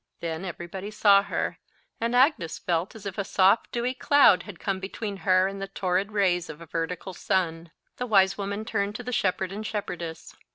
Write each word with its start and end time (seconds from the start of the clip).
Then 0.19 0.43
everybody 0.45 0.89
saw 0.89 1.21
her, 1.21 1.59
and 1.99 2.15
Agnes 2.15 2.57
felt 2.57 2.95
as 2.95 3.05
if 3.05 3.19
a 3.19 3.23
soft 3.23 3.71
dewy 3.71 3.93
cloud 3.93 4.41
had 4.41 4.59
come 4.59 4.79
between 4.79 5.17
her 5.17 5.47
and 5.47 5.61
the 5.61 5.67
torrid 5.67 6.11
rays 6.11 6.49
of 6.49 6.59
a 6.59 6.65
vertical 6.65 7.13
sun. 7.13 7.69
The 7.97 8.07
wise 8.07 8.35
woman 8.35 8.65
turned 8.65 8.95
to 8.95 9.03
the 9.03 9.11
shepherd 9.13 9.51
and 9.51 9.63
shepherdess. 9.63 10.35